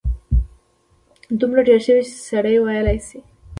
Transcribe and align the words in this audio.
دومره 1.39 1.61
ډېر 1.67 1.79
شوي 1.87 2.03
چې 2.09 2.15
سړی 2.29 2.55
ویلای 2.59 2.97
شي. 3.07 3.19